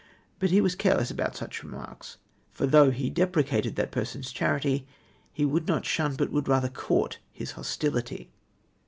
[0.39, 2.17] But he was careless about such remarks;
[2.51, 4.87] for though lie deprecated that person's charity,
[5.31, 8.31] he would not shun but w^ould rather court his hostility.!